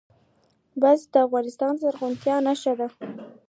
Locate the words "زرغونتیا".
1.81-2.35